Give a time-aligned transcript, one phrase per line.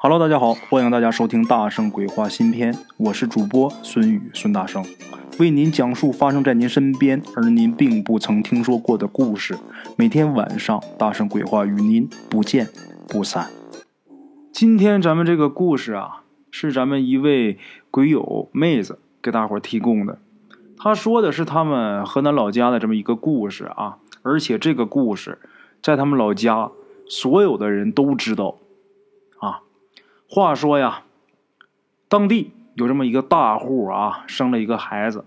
[0.00, 4.84] Hello，大家好，欢迎大家收听《大圣鬼话》新篇，我是主播孙宇孙大圣，
[5.40, 9.58] 为您讲述发生在您身边而您并不曾听说过的故事。
[9.96, 12.68] 每天晚上，《大圣鬼话》与您不见
[13.08, 13.50] 不散。
[14.52, 16.22] 今天咱们这个故事啊，
[16.52, 17.58] 是咱们一位
[17.90, 20.20] 鬼友妹子给大伙提供的。
[20.76, 25.40] 她说的是他们河南老家的这么一个故事啊，而且这个故事
[25.82, 26.70] 在他们老家
[27.08, 28.58] 所有的人都知道。
[30.30, 31.04] 话说呀，
[32.06, 35.24] 当地有这么一个大户啊，生了一个孩子。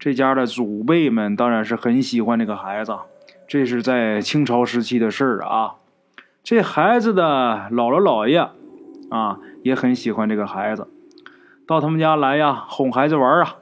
[0.00, 2.98] 这家的祖辈们当然是很喜欢这个孩子，
[3.46, 5.76] 这是在清朝时期的事儿啊。
[6.42, 8.48] 这孩子的姥姥姥爷
[9.10, 10.88] 啊，也很喜欢这个孩子，
[11.64, 13.58] 到他们家来呀，哄孩子玩啊。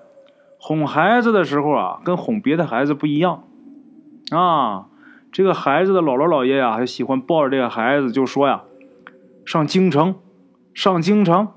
[0.58, 3.44] 哄孩子的时候啊，跟哄别的孩子不一样
[4.30, 4.86] 啊。
[5.30, 8.62] 这个孩子的姥姥姥爷呀，还喜欢抱着这个孩子，就说呀
[9.44, 10.14] ：“上京城。”
[10.78, 11.48] 上京城，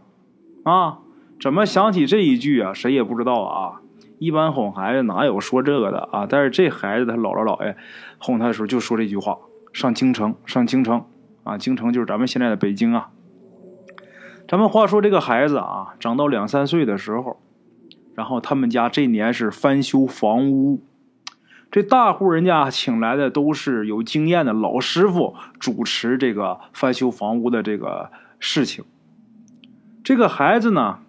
[0.64, 0.98] 啊，
[1.40, 2.74] 怎么想起这一句啊？
[2.74, 3.82] 谁也不知道啊。
[4.18, 6.26] 一般哄孩子哪有说这个的啊？
[6.28, 7.78] 但是这孩子他姥姥姥爷
[8.18, 9.38] 哄他的时候就说这句话
[9.74, 11.06] ：“上京城，上京城。”
[11.46, 13.12] 啊，京城就是咱们现在的北京啊。
[14.48, 17.40] 咱们话说这个孩子啊，长到两三岁的时候，
[18.16, 20.82] 然后他们家这年是翻修房屋，
[21.70, 28.84] 这大户人家请来的都是有经验的老师傅主持这个翻修房屋的这个事情。
[30.04, 31.00] 这个孩子呢，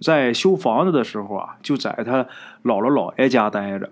[0.00, 2.24] 在修房子的时候啊，就在他
[2.64, 3.90] 姥姥姥爷家待着。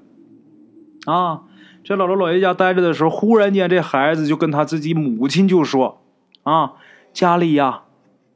[1.07, 1.43] 啊，
[1.85, 6.01] 这姥姥姥爷家待着的时候，忽然间这孩子就跟他自己母亲就说
[6.45, 6.73] ：“啊，
[7.13, 7.83] 家里呀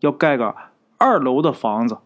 [0.01, 0.55] 要盖个
[0.99, 1.99] 二楼的房子。”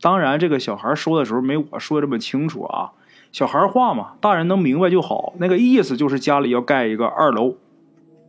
[0.00, 2.92] 当然，这个小孩说的时候没我说这么清楚啊。
[3.32, 5.32] 小孩话嘛，大人能明白就好。
[5.38, 7.56] 那个意思就是家里要盖一个二楼，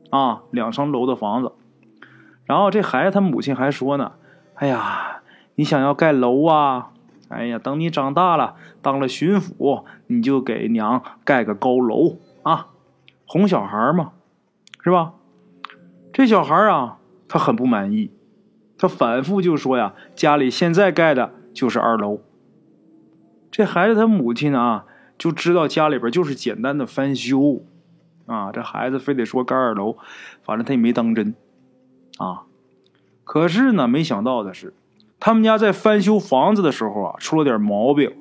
[0.09, 1.51] 啊，两层楼的房子。
[2.45, 4.13] 然后这孩子他母亲还说呢。
[4.57, 5.21] 哎呀，
[5.55, 6.91] 你想要盖楼啊？
[7.29, 12.67] 哎呀，等你长大了，当了巡抚，你就给娘盖个高楼啊，
[13.25, 14.13] 哄小孩嘛，
[14.81, 15.13] 是吧？
[16.11, 16.97] 这小孩啊，
[17.27, 18.09] 他很不满意，
[18.79, 22.21] 他反复就说呀，家里现在盖的就是二楼。
[23.51, 24.85] 这孩子他母亲啊，
[25.17, 27.61] 就知道家里边就是简单的翻修
[28.25, 29.97] 啊，这孩子非得说盖二楼，
[30.43, 31.35] 反正他也没当真
[32.17, 32.43] 啊。
[33.27, 34.73] 可是呢，没想到的是，
[35.19, 38.15] 他们家在翻修房子的时候啊，出了点毛病。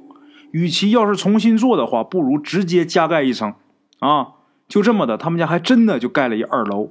[0.51, 3.55] 与其要是重新做的话，不如直接加盖一层，
[4.01, 4.33] 啊，
[4.67, 6.91] 就这么的，他们家还真的就盖了一二楼。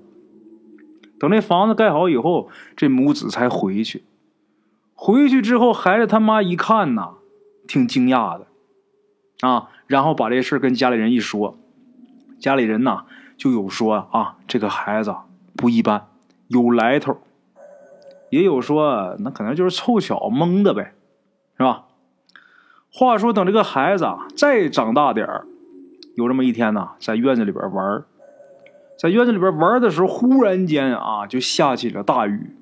[1.19, 4.03] 等这房子盖好以后，这母子才回去。
[4.93, 7.15] 回去之后，孩子他妈一看呐，
[7.67, 8.47] 挺惊讶的，
[9.41, 11.57] 啊，然后把这事跟家里人一说，
[12.39, 13.03] 家里人呐
[13.35, 15.13] 就有说啊，这个孩子
[15.57, 16.07] 不一般，
[16.47, 17.17] 有来头。
[18.35, 20.93] 也有说，那可能就是凑巧蒙的呗，
[21.57, 21.85] 是吧？
[22.91, 25.45] 话说，等这个孩子啊再长大点儿，
[26.15, 28.03] 有这么一天呢，在院子里边玩
[28.99, 32.53] 在院子里边玩的时候，忽然间啊，就下起了大雨。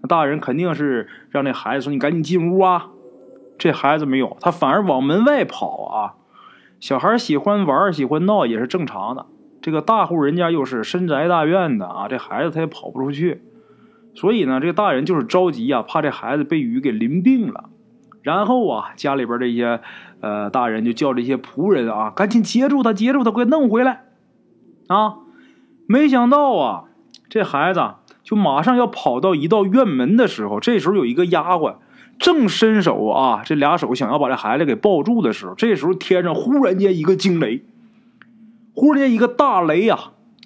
[0.00, 2.90] 那大人肯定是让那孩子说：“你赶紧进屋啊！”
[3.58, 6.14] 这孩子没有，他反而往门外跑啊。
[6.80, 9.26] 小孩喜欢玩，喜欢闹也是正常的。
[9.60, 13.42] 这个大户人家又是深宅大院的啊，这孩子他也跑不出去。
[14.18, 17.70] 所以呢，这个大人就是着急呀，怕这孩子被雨给淋病了。
[18.22, 19.80] 然后啊，家里边这些
[20.20, 24.06] 呃大人就叫这些仆人啊，赶紧接住他，接住他，快弄回来
[24.88, 25.18] 啊！
[25.86, 26.84] 没想到啊，
[27.28, 27.80] 这孩子
[28.24, 31.76] 就马上要跑到一道院门的时候，这时候有一个丫鬟
[32.18, 37.62] 正伸手啊，这俩手想要把这孩子给抱住的时候，这时候天上忽然间一个惊雷，
[38.74, 39.96] 忽然间一个大雷呀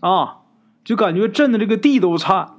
[0.02, 0.40] 啊，
[0.84, 2.50] 就感觉震的这个地都颤。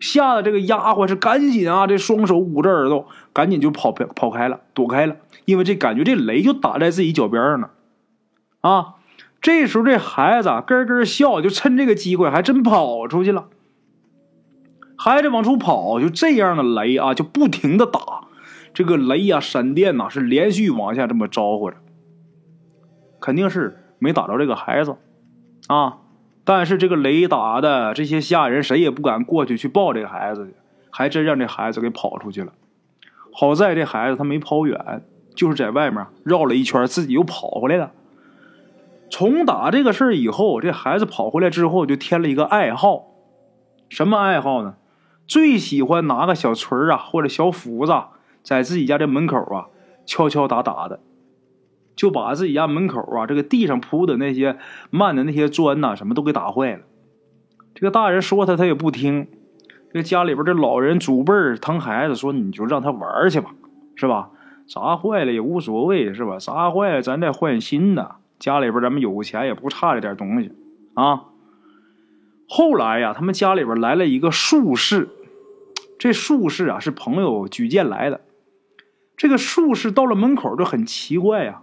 [0.00, 5.16] 吓得这个丫鬟是赶紧啊，这双手捂着耳朵，赶紧就跑跑开了，躲开了。
[5.44, 7.70] 因为这感觉这雷就打在自己脚边上呢，
[8.60, 8.94] 啊！
[9.40, 13.46] 这时候这孩子啊咯咯笑，就趁这个机会还真跑出去了。
[14.96, 18.00] 孩子往出跑，就这样的雷啊，就不停的打，
[18.74, 21.76] 这个雷呀、闪电呐，是连续往下这么招呼着，
[23.20, 24.96] 肯定是没打着这个孩子，
[25.68, 25.98] 啊！
[26.48, 30.54] 但是这个雷打的这些下人谁也不敢过去去抱这个孩子去，
[30.88, 32.54] 还真让这孩子给跑出去了。
[33.34, 35.04] 好在这孩子他没跑远，
[35.34, 37.92] 就是在外面绕了一圈，自己又跑回来了。
[39.10, 43.08] 从打这个事儿以后，这孩子跑回来之后就添了一个爱好，
[43.90, 44.76] 什么爱好呢？
[45.26, 47.92] 最喜欢拿个小锤啊或者小斧子，
[48.42, 49.66] 在自己家这门口啊
[50.06, 50.98] 敲敲打打的。
[51.98, 54.56] 就把自己家门口啊，这个地上铺的那些
[54.90, 56.82] 漫的那些砖呐，什么都给打坏了。
[57.74, 59.26] 这个大人说他，他也不听，
[59.92, 63.50] 这家里边这老人祖辈疼孩子，说你就让他玩去吧，
[63.96, 64.30] 是吧？
[64.72, 66.38] 砸坏了也无所谓，是吧？
[66.38, 68.14] 砸坏了咱再换新的。
[68.38, 70.52] 家里边咱们有钱也不差这点东西
[70.94, 71.24] 啊。
[72.48, 75.08] 后来呀，他们家里边来了一个术士，
[75.98, 78.20] 这术士啊是朋友举荐来的。
[79.16, 81.62] 这个术士到了门口就很奇怪呀，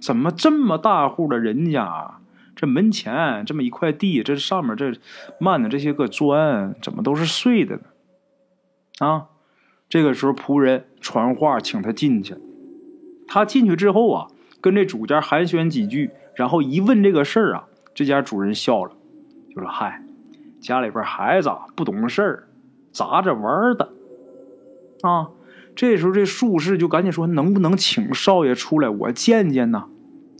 [0.00, 2.20] 怎么这么大户的人家，
[2.56, 4.92] 这门前这么一块地，这上面这
[5.38, 7.82] 漫的这些个砖，怎么都是碎的呢？
[9.06, 9.26] 啊，
[9.88, 12.36] 这个时候仆人传话请他进去。
[13.28, 14.28] 他进去之后啊，
[14.60, 18.92] 跟这主家寒暄几句，然后一问这个事儿啊，这家主人笑了，
[19.54, 20.02] 就说：“嗨。”
[20.60, 22.48] 家里边孩子不懂事儿，
[22.92, 23.88] 砸着玩的，
[25.00, 25.30] 啊！
[25.74, 29.86] 这时候这术士就赶紧说：“能不能请少爷出来，我见见呢？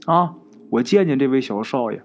[0.06, 0.34] 啊，
[0.70, 2.02] 我见见这位小少爷。”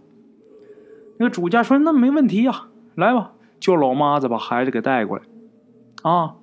[1.18, 5.24] 那个主家说：“那没问题呀，来吧，叫老妈子把孩子给带过来。”
[6.04, 6.36] 啊！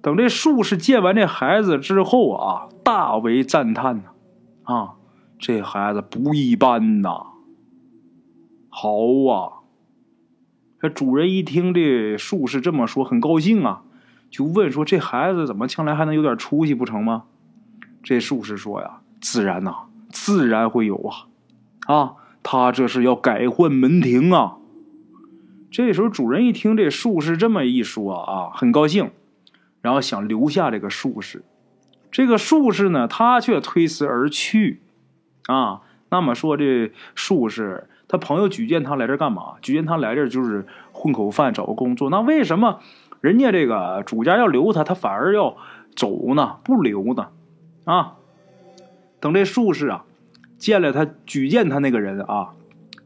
[0.00, 4.10] 等这术士见完这孩子之后啊，大为赞叹呐！
[4.62, 4.94] 啊，
[5.38, 7.26] 这孩子不一般呐，
[8.68, 8.90] 好
[9.28, 9.62] 啊！
[10.80, 13.82] 这主人一听这术士这么说，很高兴啊，
[14.30, 17.24] 就问说：“这孩子怎么将来还能有点出息不成吗？”
[18.02, 19.74] 这术士说：“呀，自然呐，
[20.10, 24.56] 自然会有啊，啊，他这是要改换门庭啊。”
[25.70, 29.10] 这时候主人一听这术士这么一说啊，很高兴，
[29.82, 31.44] 然后想留下这个术士。
[32.10, 34.80] 这个术士呢，他却推辞而去，
[35.46, 37.88] 啊，那么说这术士。
[38.10, 39.56] 他朋友举荐他来这干嘛？
[39.60, 42.08] 举荐他来这就是混口饭，找个工作。
[42.08, 42.80] 那为什么
[43.20, 45.56] 人家这个主家要留他，他反而要
[45.96, 46.58] 走呢？
[46.64, 47.28] 不留呢？
[47.84, 48.14] 啊！
[49.20, 50.04] 等这术士啊
[50.56, 52.54] 见了他举荐他那个人啊，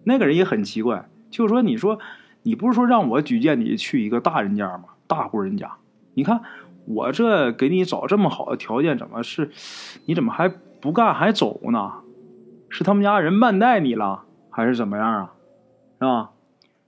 [0.04, 1.98] 那个人也很奇怪，就说：“你说
[2.42, 4.84] 你不是说让我举荐你去一个大人家吗？
[5.06, 5.70] 大户人家？
[6.14, 6.42] 你看
[6.84, 9.50] 我这给你找这么好的条件，怎么是？
[10.04, 10.48] 你怎么还
[10.80, 11.92] 不干还走呢？
[12.68, 14.24] 是他们家人慢待你了？”
[14.54, 15.32] 还是怎么样啊？
[15.98, 16.30] 是吧？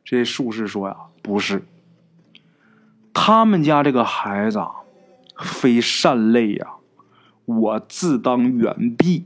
[0.05, 1.62] 这术士说呀，不是，
[3.14, 4.70] 他们家这个孩子啊
[5.38, 6.75] 非善类呀，
[7.46, 9.25] 我自当远避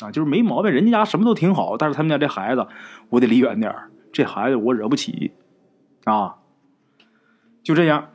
[0.00, 0.70] 啊，就是没毛病。
[0.70, 2.68] 人家家什么都挺好，但是他们家这孩子，
[3.08, 3.74] 我得离远点
[4.12, 5.32] 这孩子我惹不起
[6.04, 6.36] 啊。
[7.64, 8.10] 就这样，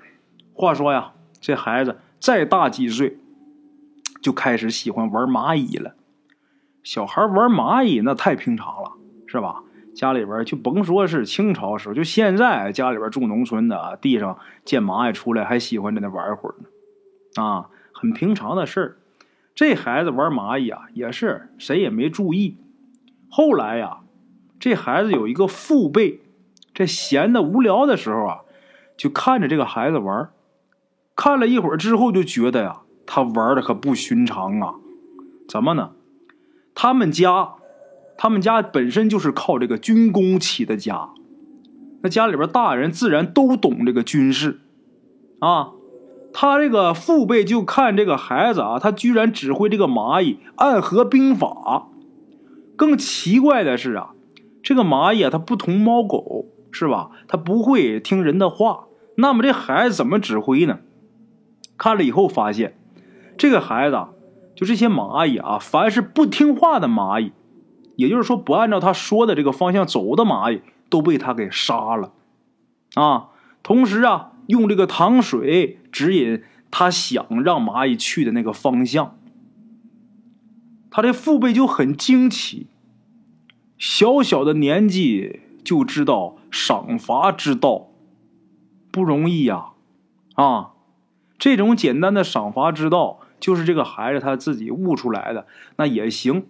[0.53, 1.11] 话说呀，
[1.41, 3.17] 这孩子再大几岁，
[4.21, 5.95] 就开始喜欢玩蚂蚁了。
[6.83, 8.93] 小孩玩蚂蚁那太平常了。
[9.27, 9.63] 是吧？
[9.93, 18.97] 家里边就甭说是清朝时候，就现在家里边住农村的，地上见蚂蚁出来还喜欢在那玩一会儿呢，啊，很平常的事儿。
[19.53, 22.57] 这孩子玩蚂蚁啊，也是谁也没注意。
[23.29, 23.99] 后来呀，
[24.59, 26.21] 这孩子有一个父辈，
[26.73, 28.39] 这闲的无聊的时候啊，
[28.95, 30.29] 就看着这个孩子玩，
[31.15, 34.75] 看了一会儿之后，就觉得呀，他玩的可不寻常啊。
[35.49, 35.91] 怎么呢？
[36.73, 37.55] 他们家。
[38.21, 41.09] 他们家本身就是靠这个军功起的家，
[42.03, 44.59] 那家里边大人自然都懂这个军事，
[45.39, 45.71] 啊，
[46.31, 51.87] 他这个父辈就看这个孩子啊，他居然指挥这个蚂蚁暗合兵法。
[52.75, 54.11] 更奇怪的是啊，
[54.61, 57.09] 这个蚂蚁啊，它不同猫狗是吧？
[57.27, 58.85] 它不会听人的话。
[59.15, 60.77] 那么这孩子怎么指挥呢？
[61.75, 62.77] 看了以后发现，
[63.35, 64.09] 这个孩子啊
[64.55, 67.31] 就这些蚂蚁啊，凡是不听话的蚂蚁。
[67.95, 72.11] 也就是说，不按照他说的这个方向走的蚂蚁都被他给杀了，
[72.95, 73.29] 啊！
[73.63, 79.17] 同时啊，用这个糖水指引他想让蚂蚁去的那个方向。
[80.89, 82.67] 他的父辈就很惊奇，
[83.77, 87.87] 小小的年纪就知道赏罚之道，
[88.91, 89.67] 不容易呀！
[90.33, 90.71] 啊，
[91.37, 95.45] 这种简单的赏罚之道，就是这个孩子他自己悟出来的，
[95.77, 96.45] 那也行，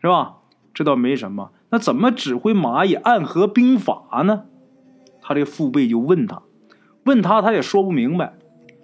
[0.00, 0.38] 是吧？
[0.74, 4.44] 这倒没什么，那怎么指挥蚂蚁暗合兵法呢？
[5.22, 6.42] 他这父辈就问他，
[7.04, 8.34] 问他他也说不明白。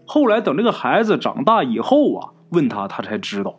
[0.06, 3.59] 后来等这个孩子长大以后啊，问他他才知道。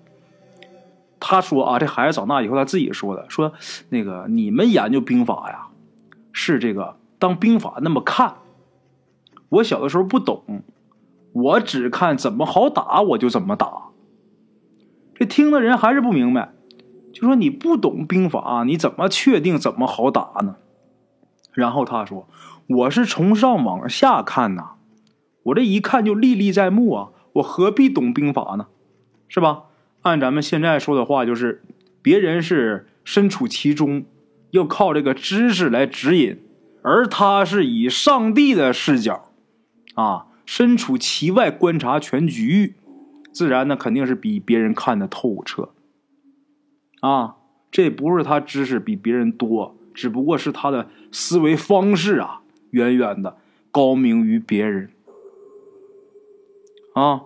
[1.19, 3.53] 他说啊，这孩子长大以后他自己说的，说
[3.89, 5.67] 那个你们研究兵法呀，
[6.31, 8.35] 是这个当兵法那么看。
[9.50, 10.63] 我小的时候不懂，
[11.33, 13.89] 我只看怎么好打我就怎么打。
[15.13, 16.53] 这听的人还是不明白。
[17.13, 20.55] 就说你不懂兵法，你怎么确定怎么好打呢？
[21.53, 22.27] 然后他说
[22.67, 24.71] ：“我是从上往下看呐，
[25.43, 28.67] 我这一看就历历在目啊，我何必懂兵法呢？
[29.27, 29.63] 是吧？
[30.03, 31.61] 按咱们现在说的话，就是
[32.01, 34.05] 别人是身处其中，
[34.51, 36.39] 要靠这个知识来指引，
[36.81, 39.29] 而他是以上帝的视角
[39.95, 42.75] 啊，身处其外观察全局，
[43.31, 45.69] 自然呢肯定是比别人看得透彻。
[47.01, 47.36] 啊，
[47.70, 53.38] 这不是他知识比别人多，只不过是他的思维方式啊，远远的
[53.72, 54.89] 高明于别人。
[56.93, 57.24] 啊，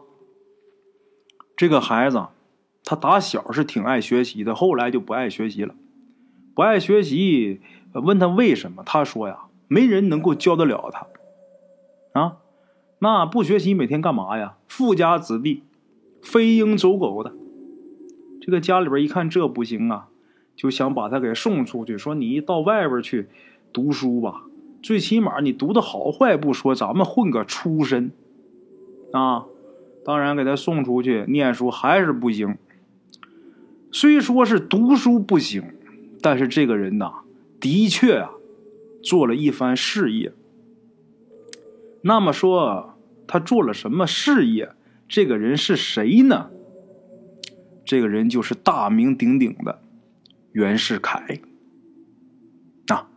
[1.56, 2.26] 这个孩子，
[2.84, 5.76] 他打小是挺爱学习的，后来就不爱学习了。
[6.54, 7.60] 不爱学习，
[7.94, 8.82] 问他为什么？
[8.84, 11.08] 他说呀，没人能够教得了他。
[12.20, 12.38] 啊，
[13.00, 14.58] 那不学习每天干嘛呀？
[14.68, 15.64] 富家子弟，
[16.22, 17.34] 飞鹰走狗的。
[18.46, 20.10] 这个家里边一看这不行啊，
[20.56, 23.28] 就想把他给送出去，说你到外边去
[23.74, 24.44] 读书吧，
[24.84, 28.12] 最起码你读的好坏不说，咱们混个出身
[29.12, 29.46] 啊。
[30.06, 32.56] 当然，给他送出去念书还是不行。
[33.92, 35.64] 虽说是读书不行，
[36.22, 37.24] 但是这个人呐，
[37.60, 38.30] 的确啊，
[39.02, 40.32] 做了一番事业。
[42.04, 42.94] 那么说，
[43.26, 44.70] 他做了什么事业？
[45.08, 46.52] 这个人是谁呢？
[47.86, 49.82] 这个人就是大名鼎鼎的
[50.52, 51.40] 袁世凯。
[52.88, 53.08] 啊，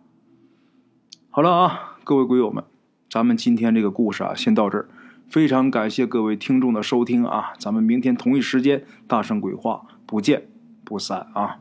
[1.30, 2.62] 好了啊，各位鬼友们，
[3.10, 4.88] 咱们今天这个故事啊，先到这儿。
[5.26, 7.52] 非常感谢各位听众的收听啊！
[7.58, 10.48] 咱们明天同一时间大圣鬼话不见
[10.84, 11.60] 不散啊